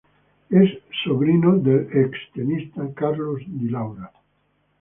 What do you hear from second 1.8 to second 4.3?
ex-tenista Carlos Di Laura.